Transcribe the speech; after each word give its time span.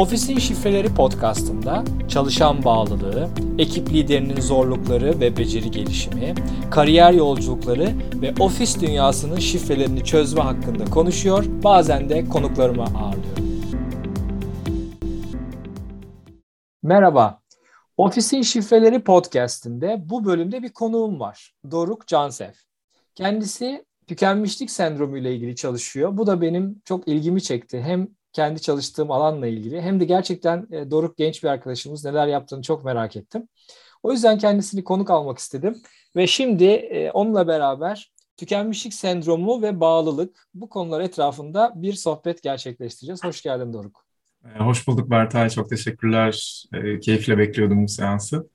Ofisin 0.00 0.38
Şifreleri 0.38 0.94
podcastında 0.94 1.84
çalışan 2.08 2.64
bağlılığı, 2.64 3.28
ekip 3.58 3.92
liderinin 3.92 4.40
zorlukları 4.40 5.20
ve 5.20 5.36
beceri 5.36 5.70
gelişimi, 5.70 6.34
kariyer 6.70 7.12
yolculukları 7.12 7.92
ve 8.14 8.34
ofis 8.40 8.80
dünyasının 8.80 9.38
şifrelerini 9.38 10.04
çözme 10.04 10.40
hakkında 10.40 10.84
konuşuyor, 10.84 11.44
bazen 11.64 12.08
de 12.08 12.28
konuklarımı 12.28 12.82
ağırlıyorum. 12.82 13.44
Merhaba, 16.82 17.40
Ofisin 17.96 18.42
Şifreleri 18.42 19.04
podcastinde 19.04 20.02
bu 20.04 20.24
bölümde 20.24 20.62
bir 20.62 20.72
konuğum 20.72 21.20
var. 21.20 21.54
Doruk 21.70 22.06
Cansev. 22.06 22.52
Kendisi 23.14 23.84
tükenmişlik 24.06 24.70
sendromu 24.70 25.18
ile 25.18 25.34
ilgili 25.34 25.56
çalışıyor. 25.56 26.16
Bu 26.16 26.26
da 26.26 26.40
benim 26.40 26.82
çok 26.84 27.08
ilgimi 27.08 27.42
çekti. 27.42 27.80
Hem 27.80 28.08
kendi 28.32 28.62
çalıştığım 28.62 29.10
alanla 29.10 29.46
ilgili 29.46 29.80
hem 29.80 30.00
de 30.00 30.04
gerçekten 30.04 30.66
e, 30.72 30.90
Doruk 30.90 31.16
genç 31.16 31.42
bir 31.42 31.48
arkadaşımız 31.48 32.04
neler 32.04 32.26
yaptığını 32.26 32.62
çok 32.62 32.84
merak 32.84 33.16
ettim. 33.16 33.48
O 34.02 34.12
yüzden 34.12 34.38
kendisini 34.38 34.84
konuk 34.84 35.10
almak 35.10 35.38
istedim 35.38 35.76
ve 36.16 36.26
şimdi 36.26 36.64
e, 36.64 37.10
onunla 37.10 37.48
beraber 37.48 38.12
tükenmişlik 38.36 38.94
sendromu 38.94 39.62
ve 39.62 39.80
bağlılık 39.80 40.48
bu 40.54 40.68
konular 40.68 41.00
etrafında 41.00 41.72
bir 41.76 41.92
sohbet 41.92 42.42
gerçekleştireceğiz. 42.42 43.24
Hoş 43.24 43.42
geldin 43.42 43.72
Doruk. 43.72 44.04
E, 44.44 44.58
hoş 44.58 44.88
bulduk 44.88 45.10
Bertay. 45.10 45.50
Çok 45.50 45.70
teşekkürler. 45.70 46.64
Keyifle 47.02 47.38
bekliyordum 47.38 47.84
bu 47.84 47.88
seansı. 47.88 48.48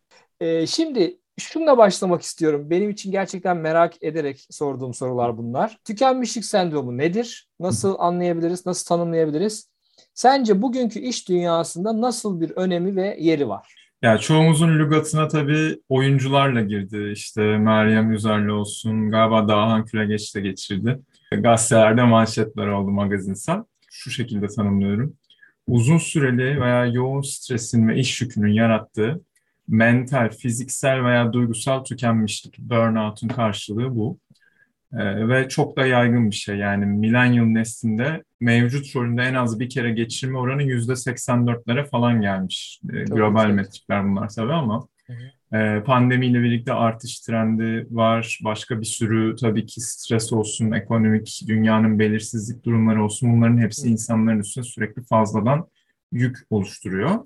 Şimdi 0.68 1.20
şununla 1.40 1.78
başlamak 1.78 2.22
istiyorum. 2.22 2.70
Benim 2.70 2.90
için 2.90 3.12
gerçekten 3.12 3.58
merak 3.58 4.04
ederek 4.04 4.48
sorduğum 4.50 4.94
sorular 4.94 5.38
bunlar. 5.38 5.78
Tükenmişlik 5.86 6.46
sendromu 6.46 6.98
nedir? 6.98 7.50
Nasıl 7.60 7.96
anlayabiliriz? 8.00 8.66
Nasıl 8.66 8.86
tanımlayabiliriz? 8.86 9.70
Sence 10.14 10.62
bugünkü 10.62 11.00
iş 11.00 11.30
dünyasında 11.30 12.02
nasıl 12.02 12.42
bir 12.42 12.52
önemi 12.52 12.96
ve 12.96 13.18
yeri 13.20 13.50
var? 13.50 13.76
Ya 14.02 14.18
çoğumuzun 14.18 14.80
lügatına 14.80 15.28
tabii 15.28 15.80
oyuncularla 15.90 16.62
girdi. 16.62 17.12
İşte 17.14 17.42
Meryem 17.42 18.12
Üzerli 18.12 18.52
olsun, 18.52 19.12
galiba 19.12 19.48
Dağhan 19.48 19.86
Küregeç 19.86 20.36
de 20.36 20.42
geçirdi. 20.42 21.00
Gazetelerde 21.32 22.04
manşetler 22.04 22.68
oldu 22.68 22.92
magazinsel. 22.92 23.64
Şu 23.92 24.12
şekilde 24.12 24.48
tanımlıyorum. 24.48 25.14
Uzun 25.68 25.98
süreli 25.98 26.62
veya 26.62 26.86
yoğun 26.86 27.22
stresin 27.22 27.88
ve 27.88 27.98
iş 27.98 28.22
yükünün 28.22 28.54
yarattığı 28.54 29.22
mental, 29.68 30.30
fiziksel 30.30 31.04
veya 31.04 31.34
duygusal 31.34 31.84
tükenmişlik, 31.84 32.60
burnout'un 32.60 33.28
karşılığı 33.28 33.96
bu. 33.96 34.20
Ee, 34.94 35.28
ve 35.28 35.50
çok 35.50 35.78
da 35.78 35.86
yaygın 35.86 36.32
bir 36.32 36.36
şey. 36.36 36.58
Yani 36.58 36.86
millennial 36.86 37.46
neslinde 37.46 38.24
mevcut 38.40 38.96
rolünde 38.96 39.22
en 39.22 39.34
az 39.34 39.60
bir 39.60 39.70
kere 39.70 39.92
geçirme 39.92 40.38
oranı 40.38 40.64
yüzde 40.64 40.92
84'lere 40.92 41.90
falan 41.90 42.22
gelmiş. 42.22 42.82
Ee, 42.94 43.04
global 43.04 43.50
metrikler 43.50 44.06
bunlar 44.06 44.30
tabii 44.30 44.54
ama 44.54 44.88
e, 45.54 45.84
pandemiyle 45.86 46.42
birlikte 46.42 46.74
artış 46.74 47.20
trendi 47.20 47.88
var. 47.92 48.40
Başka 48.44 48.82
bir 48.82 48.86
sürü 48.86 49.36
tabii 49.36 49.66
ki 49.66 49.82
stres 49.82 50.34
olsun, 50.34 50.72
ekonomik, 50.72 51.42
dünyanın 51.48 52.00
belirsizlik 52.00 52.66
durumları 52.66 53.04
olsun. 53.04 53.34
Bunların 53.34 53.58
hepsi 53.58 53.90
insanların 53.90 54.40
üstüne 54.40 54.64
sürekli 54.64 55.04
fazladan 55.04 55.68
yük 56.12 56.38
oluşturuyor. 56.50 57.26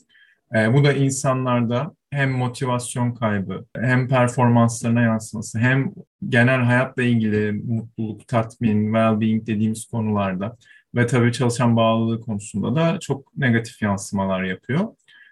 E, 0.55 0.73
bu 0.73 0.83
da 0.83 0.93
insanlarda 0.93 1.95
hem 2.11 2.31
motivasyon 2.31 3.11
kaybı, 3.11 3.65
hem 3.75 4.07
performanslarına 4.07 5.01
yansıması, 5.01 5.59
hem 5.59 5.93
genel 6.29 6.61
hayatla 6.61 7.03
ilgili 7.03 7.51
mutluluk, 7.51 8.27
tatmin, 8.27 8.93
well-being 8.93 9.45
dediğimiz 9.45 9.85
konularda 9.85 10.57
ve 10.95 11.07
tabii 11.07 11.31
çalışan 11.31 11.75
bağlılığı 11.75 12.21
konusunda 12.21 12.75
da 12.75 12.99
çok 12.99 13.37
negatif 13.37 13.81
yansımalar 13.81 14.43
yapıyor. 14.43 14.87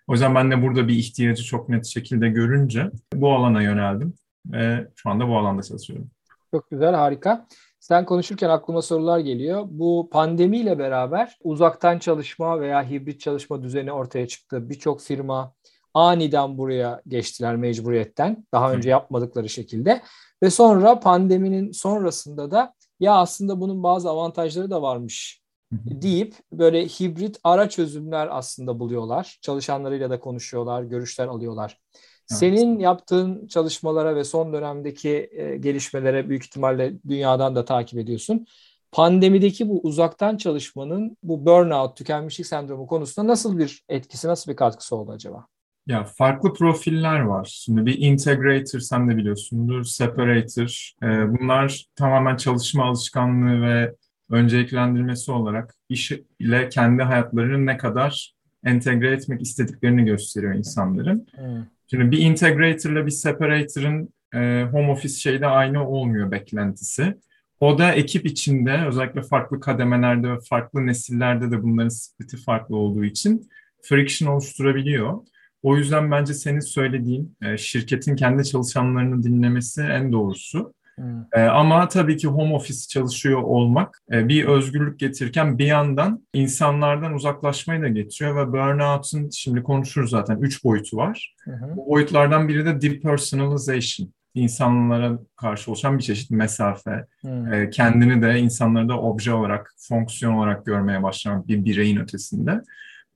O 0.07 0.13
yüzden 0.13 0.35
ben 0.35 0.51
de 0.51 0.61
burada 0.61 0.87
bir 0.87 0.95
ihtiyacı 0.95 1.43
çok 1.43 1.69
net 1.69 1.85
şekilde 1.85 2.29
görünce 2.29 2.91
bu 3.13 3.33
alana 3.33 3.61
yöneldim 3.61 4.13
ve 4.45 4.87
şu 4.95 5.09
anda 5.09 5.27
bu 5.27 5.37
alanda 5.37 5.63
çalışıyorum. 5.63 6.09
Çok 6.51 6.71
güzel, 6.71 6.95
harika. 6.95 7.47
Sen 7.79 8.05
konuşurken 8.05 8.49
aklıma 8.49 8.81
sorular 8.81 9.19
geliyor. 9.19 9.63
Bu 9.69 10.09
pandemiyle 10.11 10.79
beraber 10.79 11.37
uzaktan 11.43 11.99
çalışma 11.99 12.61
veya 12.61 12.89
hibrit 12.89 13.19
çalışma 13.19 13.63
düzeni 13.63 13.91
ortaya 13.91 14.27
çıktı. 14.27 14.69
Birçok 14.69 15.01
firma 15.01 15.53
aniden 15.93 16.57
buraya 16.57 17.01
geçtiler 17.07 17.55
mecburiyetten. 17.55 18.45
Daha 18.53 18.73
önce 18.73 18.89
yapmadıkları 18.89 19.49
şekilde. 19.49 20.01
Ve 20.43 20.49
sonra 20.49 20.99
pandeminin 20.99 21.71
sonrasında 21.71 22.51
da 22.51 22.73
ya 22.99 23.15
aslında 23.15 23.61
bunun 23.61 23.83
bazı 23.83 24.09
avantajları 24.09 24.69
da 24.69 24.81
varmış 24.81 25.41
deyip 25.71 26.35
böyle 26.51 26.85
hibrit 26.85 27.39
ara 27.43 27.69
çözümler 27.69 28.27
aslında 28.31 28.79
buluyorlar. 28.79 29.37
Çalışanlarıyla 29.41 30.09
da 30.09 30.19
konuşuyorlar, 30.19 30.83
görüşler 30.83 31.27
alıyorlar. 31.27 31.79
Senin 32.25 32.79
yaptığın 32.79 33.47
çalışmalara 33.47 34.15
ve 34.15 34.23
son 34.23 34.53
dönemdeki 34.53 35.29
e, 35.31 35.57
gelişmelere 35.57 36.29
büyük 36.29 36.45
ihtimalle 36.45 36.93
dünyadan 37.07 37.55
da 37.55 37.65
takip 37.65 37.99
ediyorsun. 37.99 38.45
Pandemideki 38.91 39.69
bu 39.69 39.81
uzaktan 39.83 40.37
çalışmanın 40.37 41.17
bu 41.23 41.45
burnout, 41.45 41.97
tükenmişlik 41.97 42.47
sendromu 42.47 42.87
konusunda 42.87 43.27
nasıl 43.27 43.57
bir 43.57 43.83
etkisi, 43.89 44.27
nasıl 44.27 44.51
bir 44.51 44.55
katkısı 44.55 44.95
oldu 44.95 45.11
acaba? 45.11 45.47
Ya 45.87 46.03
farklı 46.03 46.53
profiller 46.53 47.19
var. 47.19 47.49
Şimdi 47.51 47.85
bir 47.85 47.97
integrator 47.97 48.79
sen 48.79 49.09
de 49.09 49.17
biliyorsundur, 49.17 49.83
separator. 49.83 50.91
E, 51.03 51.07
bunlar 51.07 51.85
tamamen 51.95 52.35
çalışma 52.35 52.85
alışkanlığı 52.85 53.61
ve 53.61 53.95
önceliklendirmesi 54.29 55.31
olarak 55.31 55.75
iş 55.89 56.11
ile 56.39 56.69
kendi 56.69 57.03
hayatlarını 57.03 57.65
ne 57.65 57.77
kadar 57.77 58.33
entegre 58.63 59.11
etmek 59.11 59.41
istediklerini 59.41 60.05
gösteriyor 60.05 60.53
insanların. 60.53 61.27
Hmm. 61.35 61.65
Şimdi 61.87 62.11
bir 62.11 62.19
integrator 62.19 62.91
ile 62.91 63.05
bir 63.05 63.11
separator'ın 63.11 64.09
e, 64.33 64.63
home 64.71 64.91
office 64.91 65.15
şeyde 65.15 65.47
aynı 65.47 65.87
olmuyor 65.87 66.31
beklentisi. 66.31 67.17
O 67.59 67.77
da 67.77 67.91
ekip 67.91 68.25
içinde 68.25 68.85
özellikle 68.87 69.21
farklı 69.21 69.59
kademelerde 69.59 70.31
ve 70.31 70.39
farklı 70.49 70.87
nesillerde 70.87 71.51
de 71.51 71.63
bunların 71.63 71.89
split'i 71.89 72.37
farklı 72.37 72.75
olduğu 72.75 73.05
için 73.05 73.49
friction 73.81 74.33
oluşturabiliyor. 74.33 75.17
O 75.67 75.77
yüzden 75.77 76.11
bence 76.11 76.33
senin 76.33 76.59
söylediğin 76.59 77.37
e, 77.41 77.57
şirketin 77.57 78.15
kendi 78.15 78.45
çalışanlarını 78.45 79.23
dinlemesi 79.23 79.81
en 79.81 80.11
doğrusu. 80.11 80.73
Hmm. 80.95 81.25
E, 81.33 81.41
ama 81.41 81.87
tabii 81.87 82.17
ki 82.17 82.27
home 82.27 82.53
office 82.53 82.87
çalışıyor 82.89 83.41
olmak 83.41 84.01
e, 84.11 84.27
bir 84.27 84.45
özgürlük 84.45 84.99
getirirken 84.99 85.57
bir 85.57 85.65
yandan 85.65 86.23
insanlardan 86.33 87.13
uzaklaşmayı 87.13 87.81
da 87.81 87.87
getiriyor 87.87 88.35
ve 88.35 88.51
burnout'un 88.51 89.29
şimdi 89.29 89.63
konuşuruz 89.63 90.09
zaten 90.09 90.37
üç 90.37 90.63
boyutu 90.63 90.97
var. 90.97 91.35
Hmm. 91.43 91.77
Bu 91.77 91.87
boyutlardan 91.89 92.47
biri 92.47 92.65
de 92.65 92.81
depersonalization. 92.81 94.13
İnsanlara 94.33 95.19
karşı 95.35 95.71
oluşan 95.71 95.97
bir 95.97 96.03
çeşit 96.03 96.31
mesafe. 96.31 97.05
Hmm. 97.21 97.53
E, 97.53 97.69
kendini 97.69 98.21
de 98.21 98.39
insanları 98.39 98.89
da 98.89 99.01
obje 99.01 99.33
olarak, 99.33 99.73
fonksiyon 99.77 100.33
olarak 100.33 100.65
görmeye 100.65 101.03
başlamak 101.03 101.47
bir 101.47 101.65
bireyin 101.65 101.97
ötesinde. 101.97 102.61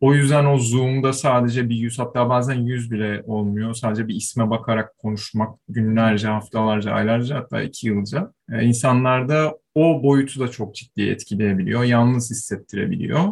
O 0.01 0.13
yüzden 0.13 0.45
o 0.45 0.57
Zoom'da 0.57 1.13
sadece 1.13 1.69
bir 1.69 1.75
yüz 1.75 2.00
hatta 2.00 2.29
bazen 2.29 2.56
yüz 2.56 2.91
bile 2.91 3.23
olmuyor. 3.25 3.73
Sadece 3.73 4.07
bir 4.07 4.16
isme 4.16 4.50
bakarak 4.50 4.97
konuşmak 4.97 5.59
günlerce, 5.69 6.28
haftalarca, 6.28 6.91
aylarca 6.91 7.35
hatta 7.35 7.62
iki 7.62 7.88
yılca. 7.88 8.34
Ee, 8.51 8.63
insanlarda 8.63 9.57
o 9.75 10.03
boyutu 10.03 10.40
da 10.40 10.47
çok 10.47 10.75
ciddi 10.75 11.01
etkileyebiliyor. 11.01 11.84
Yalnız 11.84 12.31
hissettirebiliyor. 12.31 13.23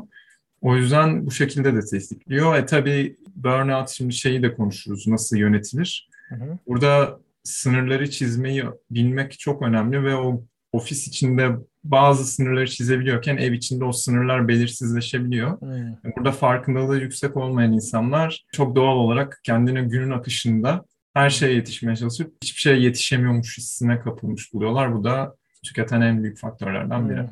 O 0.62 0.76
yüzden 0.76 1.26
bu 1.26 1.32
şekilde 1.32 1.76
de 1.76 1.80
tetikliyor. 1.80 2.56
E 2.56 2.66
tabii 2.66 3.18
burnout 3.36 3.90
şimdi 3.90 4.14
şeyi 4.14 4.44
de 4.44 4.54
konuşuruz. 4.54 5.08
Nasıl 5.08 5.38
yönetilir? 5.38 6.10
Hı 6.30 6.36
hı. 6.36 6.58
Burada 6.68 7.20
sınırları 7.44 8.10
çizmeyi 8.10 8.64
bilmek 8.92 9.40
çok 9.40 9.62
önemli 9.62 10.04
ve 10.04 10.16
o 10.16 10.44
ofis 10.72 11.08
içinde 11.08 11.50
bazı 11.84 12.26
sınırları 12.26 12.68
çizebiliyorken 12.68 13.38
ev 13.38 13.52
içinde 13.52 13.86
o 13.86 13.92
sınırlar 13.92 14.48
belirsizleşebiliyor. 14.48 15.62
Hmm. 15.62 16.14
Burada 16.18 16.32
farkındalığı 16.32 17.00
yüksek 17.00 17.38
olmayan 17.38 17.74
insanlar 17.74 18.46
çok 18.52 18.76
doğal 18.76 18.96
olarak 18.96 19.42
kendini 19.44 19.82
günün 19.82 20.12
akışında 20.12 20.86
her 21.14 21.30
şeye 21.30 21.54
yetişmeye 21.54 21.96
çalışıp 21.96 22.34
hiçbir 22.44 22.62
şeye 22.62 22.80
yetişemiyormuş 22.80 23.58
hissine 23.58 24.00
kapılmış 24.00 24.54
buluyorlar. 24.54 24.96
Bu 24.96 25.04
da 25.04 25.36
tüketen 25.64 26.02
en 26.02 26.24
büyük 26.24 26.38
faktörlerden 26.38 27.10
biri. 27.10 27.22
Hmm. 27.22 27.30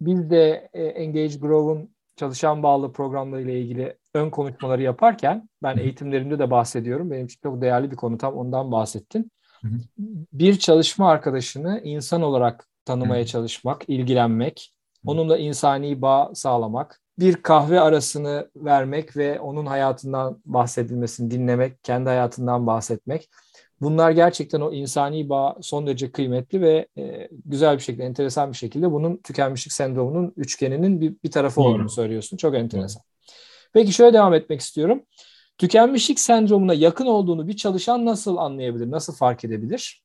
Biz 0.00 0.30
de 0.30 0.70
e, 0.72 0.84
Engage 0.84 1.38
Grow'un 1.38 1.90
çalışan 2.16 2.62
bağlı 2.62 2.92
programları 2.92 3.42
ile 3.42 3.60
ilgili 3.60 3.96
ön 4.14 4.30
konuşmaları 4.30 4.82
yaparken 4.82 5.48
ben 5.62 5.76
eğitimlerimde 5.76 6.38
de 6.38 6.50
bahsediyorum. 6.50 7.10
Benim 7.10 7.26
için 7.26 7.40
çok 7.42 7.62
değerli 7.62 7.90
bir 7.90 7.96
konu 7.96 8.18
tam 8.18 8.34
ondan 8.34 8.72
bahsettin. 8.72 9.30
Bir 10.32 10.58
çalışma 10.58 11.10
arkadaşını 11.10 11.80
insan 11.84 12.22
olarak 12.22 12.66
tanımaya 12.90 13.26
çalışmak, 13.26 13.84
ilgilenmek, 13.88 14.72
onunla 15.06 15.38
insani 15.38 16.02
bağ 16.02 16.30
sağlamak, 16.34 17.00
bir 17.18 17.34
kahve 17.34 17.80
arasını 17.80 18.50
vermek 18.56 19.16
ve 19.16 19.40
onun 19.40 19.66
hayatından 19.66 20.42
bahsedilmesini 20.44 21.30
dinlemek, 21.30 21.84
kendi 21.84 22.08
hayatından 22.08 22.66
bahsetmek. 22.66 23.28
Bunlar 23.80 24.10
gerçekten 24.10 24.60
o 24.60 24.72
insani 24.72 25.28
bağ 25.28 25.56
son 25.60 25.86
derece 25.86 26.12
kıymetli 26.12 26.60
ve 26.60 26.86
e, 26.98 27.28
güzel 27.44 27.76
bir 27.76 27.82
şekilde, 27.82 28.04
enteresan 28.04 28.52
bir 28.52 28.56
şekilde 28.56 28.92
bunun 28.92 29.16
tükenmişlik 29.16 29.72
sendromunun 29.72 30.32
üçgeninin 30.36 31.00
bir, 31.00 31.14
bir 31.24 31.30
tarafı 31.30 31.60
olduğunu 31.60 31.90
söylüyorsun. 31.90 32.36
Çok 32.36 32.54
enteresan. 32.54 33.02
Peki 33.72 33.92
şöyle 33.92 34.12
devam 34.12 34.34
etmek 34.34 34.60
istiyorum. 34.60 35.02
Tükenmişlik 35.58 36.20
sendromuna 36.20 36.74
yakın 36.74 37.06
olduğunu 37.06 37.48
bir 37.48 37.56
çalışan 37.56 38.04
nasıl 38.04 38.36
anlayabilir, 38.36 38.90
nasıl 38.90 39.12
fark 39.14 39.44
edebilir? 39.44 40.02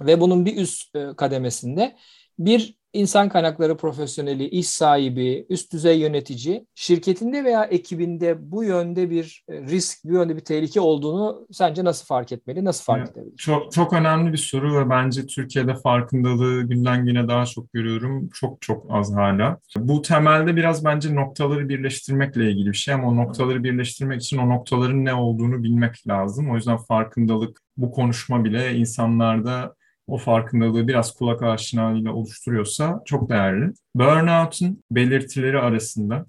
Ve 0.00 0.20
bunun 0.20 0.46
bir 0.46 0.56
üst 0.56 0.96
e, 0.96 1.16
kademesinde 1.16 1.96
bir 2.38 2.78
insan 2.92 3.28
kaynakları 3.28 3.76
profesyoneli, 3.76 4.44
iş 4.44 4.68
sahibi, 4.68 5.46
üst 5.48 5.72
düzey 5.72 5.98
yönetici 5.98 6.66
şirketinde 6.74 7.44
veya 7.44 7.64
ekibinde 7.64 8.52
bu 8.52 8.64
yönde 8.64 9.10
bir 9.10 9.44
e, 9.48 9.60
risk, 9.60 10.04
bu 10.04 10.12
yönde 10.12 10.36
bir 10.36 10.40
tehlike 10.40 10.80
olduğunu 10.80 11.46
sence 11.50 11.84
nasıl 11.84 12.06
fark 12.06 12.32
etmeli, 12.32 12.64
nasıl 12.64 12.84
fark 12.84 13.06
evet, 13.06 13.16
edebilir? 13.16 13.36
Çok 13.36 13.72
çok 13.72 13.92
önemli 13.92 14.32
bir 14.32 14.38
soru 14.38 14.80
ve 14.80 14.90
bence 14.90 15.26
Türkiye'de 15.26 15.74
farkındalığı 15.74 16.62
günden 16.62 17.04
güne 17.04 17.28
daha 17.28 17.46
çok 17.46 17.72
görüyorum. 17.72 18.28
Çok 18.28 18.62
çok 18.62 18.86
az 18.90 19.14
hala. 19.14 19.58
Bu 19.76 20.02
temelde 20.02 20.56
biraz 20.56 20.84
bence 20.84 21.14
noktaları 21.14 21.68
birleştirmekle 21.68 22.50
ilgili 22.50 22.68
bir 22.68 22.76
şey 22.76 22.94
ama 22.94 23.08
o 23.08 23.16
noktaları 23.16 23.64
birleştirmek 23.64 24.22
için 24.22 24.38
o 24.38 24.48
noktaların 24.48 25.04
ne 25.04 25.14
olduğunu 25.14 25.62
bilmek 25.62 26.08
lazım. 26.08 26.50
O 26.50 26.54
yüzden 26.54 26.76
farkındalık 26.76 27.60
bu 27.76 27.90
konuşma 27.90 28.44
bile 28.44 28.74
insanlarda 28.76 29.77
o 30.08 30.18
farkındalığı 30.18 30.88
biraz 30.88 31.14
kulak 31.14 31.42
aşinalığıyla 31.42 32.12
oluşturuyorsa 32.12 33.02
çok 33.04 33.30
değerli. 33.30 33.72
Burnout'un 33.94 34.82
belirtileri 34.90 35.58
arasında 35.58 36.26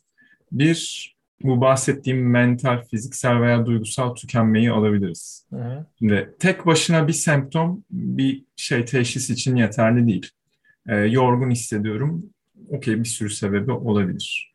bir 0.52 1.10
bu 1.44 1.62
bahsettiğim 1.62 2.30
mental, 2.30 2.84
fiziksel 2.84 3.42
veya 3.42 3.66
duygusal 3.66 4.16
tükenmeyi 4.16 4.72
alabiliriz. 4.72 5.46
Hı 5.50 5.56
hı. 5.56 5.86
Şimdi 6.00 6.36
tek 6.40 6.66
başına 6.66 7.08
bir 7.08 7.14
semptom 7.14 7.84
bir 7.92 8.44
şey 8.56 8.86
teşhis 8.86 9.30
için 9.30 9.56
yeterli 9.56 10.08
değil. 10.08 10.30
Ee, 10.88 10.96
yorgun 10.96 11.52
hissediyorum. 11.52 12.26
Okey 12.70 13.00
bir 13.00 13.06
sürü 13.06 13.30
sebebi 13.30 13.72
olabilir. 13.72 14.54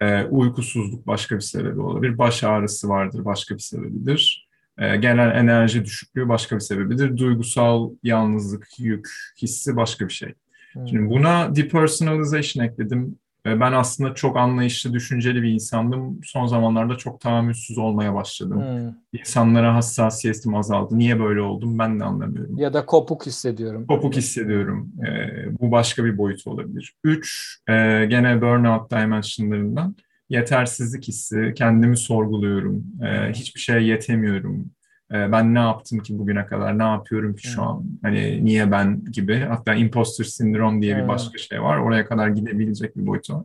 Ee, 0.00 0.24
uykusuzluk 0.24 1.06
başka 1.06 1.34
bir 1.34 1.40
sebebi 1.40 1.80
olabilir. 1.80 2.18
Baş 2.18 2.44
ağrısı 2.44 2.88
vardır 2.88 3.24
başka 3.24 3.54
bir 3.54 3.60
sebebidir. 3.60 4.48
E, 4.78 4.96
genel 4.96 5.36
enerji 5.36 5.84
düşüklüğü 5.84 6.28
başka 6.28 6.56
bir 6.56 6.60
sebebidir. 6.60 7.16
Duygusal 7.16 7.90
yalnızlık, 8.02 8.68
yük, 8.78 9.08
hissi 9.42 9.76
başka 9.76 10.08
bir 10.08 10.12
şey. 10.12 10.34
Hmm. 10.72 10.88
Şimdi 10.88 11.10
buna 11.10 11.56
depersonalization 11.56 12.64
ekledim. 12.64 13.18
Ben 13.46 13.72
aslında 13.72 14.14
çok 14.14 14.36
anlayışlı, 14.36 14.92
düşünceli 14.92 15.42
bir 15.42 15.48
insandım. 15.48 16.20
Son 16.24 16.46
zamanlarda 16.46 16.96
çok 16.96 17.20
tahammülsüz 17.20 17.78
olmaya 17.78 18.14
başladım. 18.14 18.62
Hmm. 18.62 19.20
İnsanlara 19.20 19.74
hassasiyetim 19.74 20.54
azaldı. 20.54 20.98
Niye 20.98 21.20
böyle 21.20 21.40
oldum 21.40 21.78
ben 21.78 22.00
de 22.00 22.04
anlamıyorum. 22.04 22.58
Ya 22.58 22.72
da 22.72 22.86
kopuk 22.86 23.26
hissediyorum. 23.26 23.86
Kopuk 23.86 24.16
hissediyorum. 24.16 24.92
Hmm. 24.96 25.06
Ee, 25.06 25.46
bu 25.60 25.70
başka 25.70 26.04
bir 26.04 26.18
boyut 26.18 26.46
olabilir. 26.46 26.94
Üç, 27.04 27.58
e, 27.68 27.72
gene 28.10 28.40
burnout 28.40 28.90
dimensionlarından 28.90 29.96
yetersizlik 30.28 31.08
hissi, 31.08 31.52
kendimi 31.56 31.96
sorguluyorum, 31.96 32.84
e, 33.02 33.32
hiçbir 33.32 33.60
şeye 33.60 33.82
yetemiyorum. 33.82 34.70
E, 35.12 35.32
ben 35.32 35.54
ne 35.54 35.58
yaptım 35.58 35.98
ki 35.98 36.18
bugüne 36.18 36.46
kadar, 36.46 36.78
ne 36.78 36.82
yapıyorum 36.82 37.36
ki 37.36 37.48
şu 37.48 37.62
hmm. 37.62 37.68
an, 37.68 37.84
hani 38.02 38.44
niye 38.44 38.70
ben 38.70 39.04
gibi. 39.04 39.38
Hatta 39.38 39.74
imposter 39.74 40.24
sindrom 40.24 40.82
diye 40.82 40.96
bir 40.96 41.08
başka 41.08 41.38
şey 41.38 41.62
var, 41.62 41.78
oraya 41.78 42.06
kadar 42.06 42.28
gidebilecek 42.28 42.96
bir 42.96 43.06
boyut 43.06 43.30
var. 43.30 43.44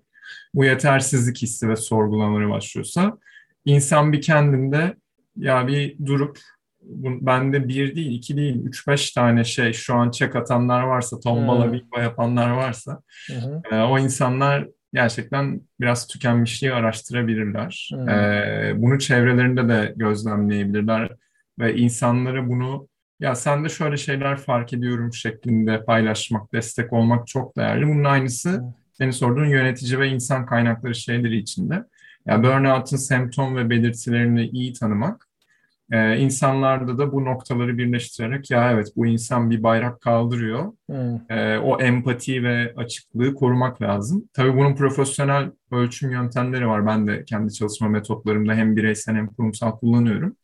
Bu 0.54 0.66
yetersizlik 0.66 1.42
hissi 1.42 1.70
ve 1.70 1.76
sorgulamaları 1.76 2.50
başlıyorsa, 2.50 3.18
insan 3.66 4.14
bir 4.14 4.22
kendinde 4.22 4.96
ya 5.38 5.68
bir 5.68 6.06
durup 6.06 6.40
bende 7.22 7.68
bir 7.68 7.96
değil, 7.96 8.18
iki 8.18 8.38
değil, 8.38 8.66
üç 8.66 8.88
beş 8.88 9.12
tane 9.12 9.44
şey 9.44 9.74
şu 9.74 9.96
an 9.96 10.12
çek 10.12 10.36
atanlar 10.36 10.84
varsa, 10.84 11.20
tombala 11.20 11.66
hmm. 11.66 11.74
bingo 11.74 12.00
yapanlar 12.00 12.50
varsa 12.50 13.02
hmm. 13.28 13.74
e, 13.78 13.84
o 13.84 14.00
insanlar 14.00 14.68
gerçekten 14.94 15.62
biraz 15.80 16.07
tükenmişliği 16.07 16.74
araştırabilirler. 16.74 17.89
Hmm. 17.94 18.09
Ee, 18.09 18.74
bunu 18.75 19.00
çevrelerinde 19.00 19.69
de 19.69 19.94
gözlemleyebilirler 19.95 21.12
ve 21.59 21.75
insanları 21.75 22.50
bunu 22.50 22.88
ya 23.19 23.36
sen 23.36 23.65
de 23.65 23.69
şöyle 23.69 23.97
şeyler 23.97 24.38
fark 24.38 24.74
ediyorum 24.74 25.13
şeklinde 25.13 25.86
paylaşmak, 25.86 26.53
destek 26.53 26.94
olmak 26.94 27.27
çok 27.27 27.57
değerli. 27.57 27.88
Bunun 27.88 28.03
aynısı 28.03 28.59
hmm. 28.59 28.74
senin 28.94 29.12
sorduğun 29.12 29.45
yönetici 29.45 30.00
ve 30.00 30.07
insan 30.07 30.45
kaynakları 30.45 30.95
şeyleri 30.95 31.38
içinde. 31.38 31.74
Ya 31.74 31.85
yani 32.25 32.44
burnout'un 32.44 32.97
semptom 32.97 33.56
ve 33.56 33.69
belirtilerini 33.69 34.47
iyi 34.47 34.74
tanımak 34.74 35.29
ee, 35.91 36.18
insanlarda 36.18 36.97
da 36.97 37.12
bu 37.12 37.25
noktaları 37.25 37.77
birleştirerek 37.77 38.51
ya 38.51 38.71
evet 38.71 38.88
bu 38.95 39.06
insan 39.06 39.50
bir 39.50 39.63
bayrak 39.63 40.01
kaldırıyor. 40.01 40.74
Hmm. 40.89 41.31
Ee, 41.38 41.57
o 41.57 41.81
empati 41.81 42.44
ve 42.44 42.74
açıklığı 42.77 43.33
korumak 43.33 43.81
lazım. 43.81 44.30
Tabii 44.33 44.57
bunun 44.57 44.75
profesyonel 44.75 45.51
ölçüm 45.71 46.12
yöntemleri 46.12 46.68
var. 46.68 46.88
Ben 46.88 47.07
de 47.07 47.25
kendi 47.25 47.53
çalışma 47.53 47.88
metotlarımda 47.88 48.53
hem 48.53 48.75
bireysel 48.75 49.15
hem 49.15 49.27
kurumsal 49.27 49.71
kullanıyorum. 49.71 50.36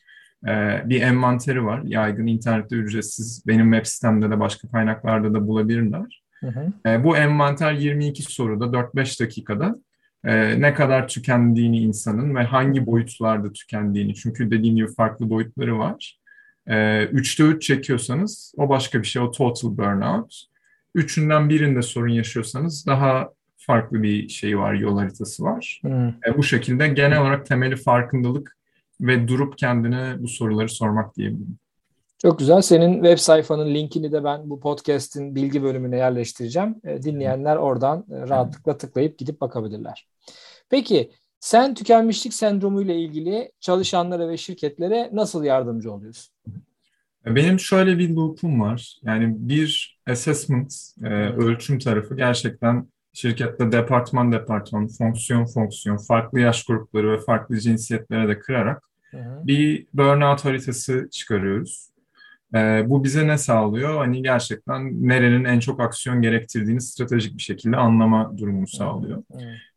Ee, 0.47 0.81
bir 0.85 1.01
envanteri 1.01 1.65
var. 1.65 1.81
Yaygın 1.83 2.27
internette 2.27 2.75
ücretsiz. 2.75 3.43
Benim 3.47 3.71
web 3.71 3.85
sitemde 3.85 4.29
de 4.29 4.39
başka 4.39 4.67
kaynaklarda 4.67 5.33
da 5.33 5.47
bulabilirler. 5.47 6.23
Hı 6.39 6.47
hı. 6.47 6.89
Ee, 6.89 7.03
bu 7.03 7.17
envanter 7.17 7.73
22 7.73 8.23
soruda 8.23 8.65
4-5 8.65 9.21
dakikada 9.21 9.75
e, 10.25 10.61
ne 10.61 10.73
kadar 10.73 11.07
tükendiğini 11.07 11.79
insanın 11.79 12.35
ve 12.35 12.43
hangi 12.43 12.85
boyutlarda 12.85 13.53
tükendiğini. 13.53 14.15
Çünkü 14.15 14.51
dediğim 14.51 14.75
gibi 14.75 14.93
farklı 14.93 15.29
boyutları 15.29 15.79
var. 15.79 16.19
E, 16.67 17.05
üçte 17.05 17.43
üç 17.43 17.63
çekiyorsanız 17.63 18.53
o 18.57 18.69
başka 18.69 19.01
bir 19.01 19.07
şey, 19.07 19.21
o 19.21 19.31
total 19.31 19.77
burnout. 19.77 20.43
Üçünden 20.95 21.49
birinde 21.49 21.81
sorun 21.81 22.09
yaşıyorsanız 22.09 22.85
daha 22.87 23.29
farklı 23.57 24.03
bir 24.03 24.29
şey 24.29 24.59
var, 24.59 24.73
yol 24.73 24.97
haritası 24.97 25.43
var. 25.43 25.79
Hmm. 25.81 26.07
E, 26.07 26.37
bu 26.37 26.43
şekilde 26.43 26.87
genel 26.87 27.21
olarak 27.21 27.45
temeli 27.45 27.75
farkındalık 27.75 28.57
ve 29.01 29.27
durup 29.27 29.57
kendine 29.57 30.15
bu 30.19 30.27
soruları 30.27 30.69
sormak 30.69 31.15
diyebilirim. 31.15 31.57
Çok 32.17 32.39
güzel. 32.39 32.61
Senin 32.61 32.93
web 32.93 33.17
sayfanın 33.17 33.73
linkini 33.73 34.11
de 34.11 34.23
ben 34.23 34.49
bu 34.49 34.59
podcast'in 34.59 35.35
bilgi 35.35 35.63
bölümüne 35.63 35.97
yerleştireceğim. 35.97 36.75
E, 36.83 37.03
dinleyenler 37.03 37.55
oradan 37.55 38.05
e, 38.11 38.27
rahatlıkla 38.27 38.77
tıklayıp 38.77 39.17
gidip 39.17 39.41
bakabilirler. 39.41 40.07
Peki 40.69 41.11
sen 41.39 41.73
tükenmişlik 41.73 42.33
sendromu 42.33 42.81
ile 42.81 42.95
ilgili 42.95 43.51
çalışanlara 43.59 44.29
ve 44.29 44.37
şirketlere 44.37 45.09
nasıl 45.13 45.43
yardımcı 45.43 45.91
oluyorsun? 45.91 46.33
Benim 47.25 47.59
şöyle 47.59 47.97
bir 47.97 48.09
loop'um 48.09 48.61
var. 48.61 48.97
Yani 49.03 49.35
bir 49.37 49.99
assessment, 50.09 50.73
e, 51.03 51.07
ölçüm 51.13 51.79
tarafı 51.79 52.15
gerçekten 52.15 52.87
şirkette 53.13 53.71
departman 53.71 54.31
departman, 54.31 54.87
fonksiyon 54.87 55.45
fonksiyon, 55.45 55.97
farklı 55.97 56.39
yaş 56.39 56.63
grupları 56.63 57.11
ve 57.11 57.17
farklı 57.17 57.59
cinsiyetlere 57.59 58.27
de 58.27 58.39
kırarak 58.39 58.83
bir 59.43 59.87
burnout 59.93 60.45
haritası 60.45 61.09
çıkarıyoruz. 61.11 61.94
E, 62.55 62.83
bu 62.89 63.03
bize 63.03 63.27
ne 63.27 63.37
sağlıyor? 63.37 63.97
Hani 63.97 64.23
gerçekten 64.23 65.07
nerenin 65.07 65.45
en 65.45 65.59
çok 65.59 65.79
aksiyon 65.79 66.21
gerektirdiğini 66.21 66.81
stratejik 66.81 67.37
bir 67.37 67.41
şekilde 67.41 67.77
anlama 67.77 68.37
durumu 68.37 68.67
sağlıyor. 68.67 69.23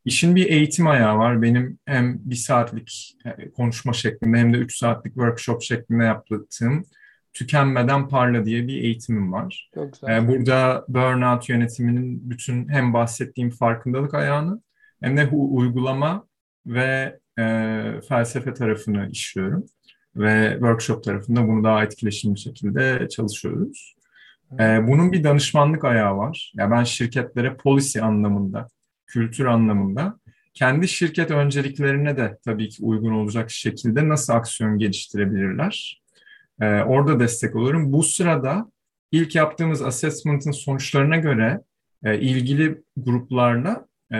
İşin 0.05 0.37
bir 0.37 0.47
eğitim 0.47 0.87
ayağı 0.87 1.19
var. 1.19 1.43
Benim 1.43 1.79
hem 1.87 2.19
bir 2.25 2.37
saatlik 2.37 3.17
e, 3.25 3.51
konuşma 3.51 3.93
şeklinde 3.93 4.39
hem 4.39 4.55
de 4.55 4.59
üç 4.59 4.77
saatlik 4.79 5.15
workshop 5.15 5.63
şeklinde 5.63 6.05
yaptığım 6.05 6.85
Tükenmeden 7.33 8.09
Parla 8.09 8.45
diye 8.45 8.67
bir 8.67 8.83
eğitimim 8.83 9.33
var. 9.33 9.71
Çok 9.75 9.93
güzel. 9.93 10.09
Ee, 10.09 10.29
burada 10.29 10.85
burnout 10.89 11.49
yönetiminin 11.49 12.31
bütün 12.31 12.69
hem 12.69 12.93
bahsettiğim 12.93 13.51
farkındalık 13.51 14.15
ayağını 14.15 14.63
hem 15.01 15.17
de 15.17 15.29
uygulama 15.31 16.27
ve 16.67 17.19
e, 17.39 17.45
felsefe 18.09 18.55
tarafını 18.55 19.09
işliyorum. 19.11 19.67
Ve 20.19 20.53
workshop 20.53 21.05
tarafında 21.05 21.49
bunu 21.49 21.65
daha 21.65 21.85
etkileşimli 21.85 22.39
şekilde 22.39 23.09
çalışıyoruz. 23.09 23.95
Ee, 24.61 24.87
bunun 24.89 25.13
bir 25.13 25.25
danışmanlık 25.25 25.85
ayağı 25.85 26.17
var. 26.17 26.53
Ya 26.57 26.65
yani 26.65 26.73
ben 26.73 26.85
şirketlere 26.85 27.57
policy 27.57 28.01
anlamında 28.01 28.67
kültür 29.07 29.45
anlamında 29.45 30.19
kendi 30.55 30.89
şirket 30.89 31.31
önceliklerine 31.31 32.17
de 32.17 32.39
tabii 32.45 32.69
ki 32.69 32.85
uygun 32.85 33.13
olacak 33.13 33.51
şekilde 33.51 34.09
nasıl 34.09 34.33
aksiyon 34.33 34.79
geliştirebilirler? 34.79 36.03
Ee, 36.61 36.67
orada 36.67 37.21
destek 37.21 37.57
oluyorum. 37.57 37.93
Bu 37.93 38.03
sırada 38.03 38.71
ilk 39.13 39.35
yaptığımız 39.35 39.83
assessment'ın 39.83 40.51
sonuçlarına 40.51 41.17
göre 41.17 41.61
e, 42.05 42.21
ilgili 42.21 42.83
gruplarla 42.97 43.88
e, 44.11 44.19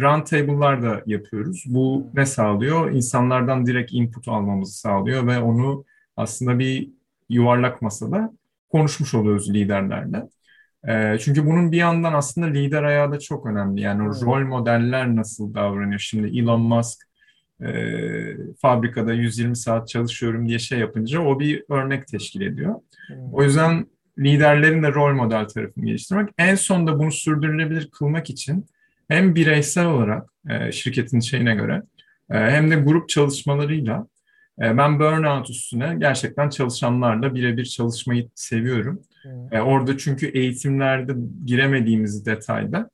round 0.00 0.26
table'lar 0.26 0.82
da 0.82 1.02
yapıyoruz. 1.06 1.64
Bu 1.66 2.10
ne 2.14 2.26
sağlıyor? 2.26 2.90
İnsanlardan 2.90 3.66
direkt 3.66 3.92
input 3.92 4.28
almamızı 4.28 4.78
sağlıyor 4.78 5.26
ve 5.26 5.38
onu 5.38 5.84
aslında 6.16 6.58
bir 6.58 6.90
yuvarlak 7.28 7.82
masada 7.82 8.32
konuşmuş 8.68 9.14
oluyoruz 9.14 9.54
liderlerle. 9.54 10.22
E, 10.88 11.18
çünkü 11.18 11.46
bunun 11.46 11.72
bir 11.72 11.76
yandan 11.76 12.12
aslında 12.12 12.46
lider 12.46 12.82
ayağı 12.82 13.12
da 13.12 13.18
çok 13.18 13.46
önemli. 13.46 13.80
Yani 13.80 14.08
o 14.08 14.12
rol 14.26 14.46
modeller 14.46 15.16
nasıl 15.16 15.54
davranıyor? 15.54 16.00
Şimdi 16.00 16.38
Elon 16.38 16.60
Musk 16.60 17.08
e, 17.62 17.68
fabrikada 18.62 19.12
120 19.12 19.56
saat 19.56 19.88
çalışıyorum 19.88 20.48
diye 20.48 20.58
şey 20.58 20.78
yapınca 20.78 21.20
o 21.20 21.40
bir 21.40 21.64
örnek 21.68 22.06
teşkil 22.06 22.40
ediyor. 22.40 22.74
O 23.32 23.42
yüzden 23.42 23.86
liderlerin 24.18 24.82
de 24.82 24.92
rol 24.92 25.14
model 25.14 25.48
tarafını 25.48 25.84
geliştirmek. 25.84 26.28
En 26.38 26.54
sonunda 26.54 26.98
bunu 26.98 27.12
sürdürülebilir 27.12 27.90
kılmak 27.90 28.30
için 28.30 28.66
hem 29.08 29.34
bireysel 29.34 29.86
olarak 29.86 30.30
e, 30.50 30.72
şirketin 30.72 31.20
şeyine 31.20 31.54
göre 31.54 31.82
hem 32.30 32.70
de 32.70 32.74
grup 32.74 33.08
çalışmalarıyla 33.08 34.06
ben 34.58 35.00
burnout 35.00 35.50
üstüne 35.50 35.96
gerçekten 35.98 36.48
çalışanlarla 36.48 37.34
birebir 37.34 37.64
çalışmayı 37.64 38.28
seviyorum. 38.34 39.02
Hmm. 39.22 39.60
Orada 39.60 39.98
çünkü 39.98 40.26
eğitimlerde 40.26 41.12
giremediğimiz 41.44 42.26
detayda 42.26 42.90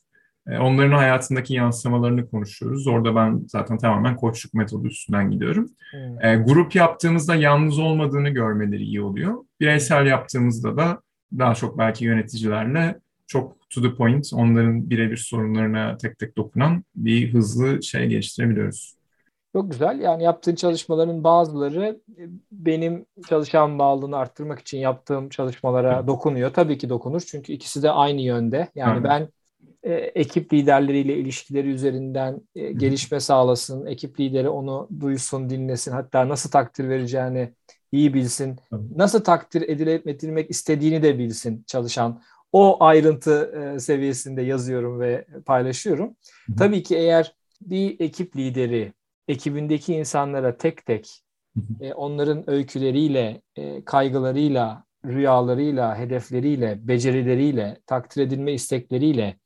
onların 0.49 0.97
hayatındaki 0.97 1.55
yansımalarını 1.55 2.31
konuşuyoruz. 2.31 2.87
Orada 2.87 3.17
ben 3.17 3.43
zaten 3.49 3.79
tamamen 3.79 4.17
koçluk 4.17 4.55
metodu 4.55 4.87
üstünden 4.87 5.31
gidiyorum. 5.31 5.71
Hmm. 5.91 6.45
Grup 6.45 6.75
yaptığımızda 6.75 7.35
yalnız 7.35 7.79
olmadığını 7.79 8.29
görmeleri 8.29 8.83
iyi 8.83 9.01
oluyor. 9.03 9.35
Bireysel 9.61 10.07
yaptığımızda 10.07 10.77
da 10.77 11.03
daha 11.39 11.55
çok 11.55 11.79
belki 11.79 12.05
yöneticilerle 12.05 13.01
çok 13.27 13.71
to 13.71 13.83
the 13.83 13.95
point, 13.95 14.31
onların 14.35 14.91
birebir 14.91 15.17
sorunlarına 15.17 15.97
tek 15.97 16.19
tek 16.19 16.37
dokunan 16.37 16.85
bir 16.97 17.35
hızlı 17.35 17.83
şey 17.83 18.07
geliştirebiliyoruz. 18.07 18.95
Çok 19.53 19.71
güzel. 19.71 20.01
Yani 20.01 20.23
yaptığın 20.23 20.55
çalışmaların 20.55 21.25
bazıları 21.25 22.01
e, 22.19 22.23
benim 22.53 23.07
çalışan 23.29 23.79
bağlılığını 23.79 24.17
arttırmak 24.17 24.59
için 24.59 24.79
yaptığım 24.79 25.29
çalışmalara 25.29 26.07
dokunuyor. 26.07 26.53
Tabii 26.53 26.79
ki 26.79 26.89
dokunur. 26.89 27.23
Çünkü 27.27 27.53
ikisi 27.53 27.83
de 27.83 27.91
aynı 27.91 28.21
yönde. 28.21 28.69
Yani 28.75 29.01
Hı. 29.01 29.05
ben 29.05 29.29
e, 29.83 29.95
ekip 29.95 30.53
liderleriyle 30.53 31.17
ilişkileri 31.17 31.69
üzerinden 31.69 32.41
e, 32.55 32.73
gelişme 32.73 33.21
sağlasın. 33.21 33.87
Ekip 33.87 34.21
lideri 34.21 34.49
onu 34.49 34.89
duysun, 35.01 35.51
dinlesin. 35.51 35.93
Hatta 35.93 36.29
nasıl 36.29 36.51
takdir 36.51 36.89
vereceğini 36.89 37.53
iyi 37.93 38.15
bilsin. 38.15 38.57
Nasıl 38.97 39.25
takdir 39.25 39.63
edilmek 39.63 40.51
istediğini 40.51 41.03
de 41.03 41.19
bilsin 41.19 41.65
çalışan 41.67 42.23
o 42.55 42.77
ayrıntı 42.85 43.53
e, 43.75 43.79
seviyesinde 43.81 44.43
yazıyorum 44.43 45.01
ve 45.01 45.27
paylaşıyorum. 45.47 46.17
Tabii 46.59 46.83
ki 46.83 46.97
eğer 46.97 47.35
bir 47.61 48.01
ekip 48.01 48.37
lideri 48.37 48.93
ekibindeki 49.29 49.95
insanlara 49.95 50.57
tek 50.57 50.87
tek 50.87 51.23
e, 51.81 51.93
onların 51.93 52.51
öyküleriyle, 52.51 53.43
e, 53.57 53.85
kaygılarıyla, 53.85 54.85
rüyalarıyla, 55.07 55.99
hedefleriyle, 55.99 56.89
becerileriyle, 56.89 57.81
takdir 57.87 58.23
edilme 58.23 58.53
istekleriyle 58.53 59.37